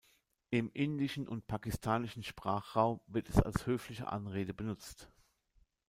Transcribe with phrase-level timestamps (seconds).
[0.49, 5.11] Im indischen und pakistanischen Sprachraum wird es als höfliche Anrede benutzt.